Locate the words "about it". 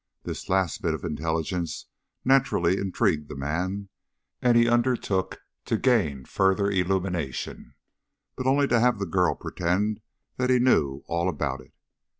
11.29-11.75